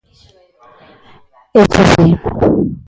[1.61, 2.03] Éche así.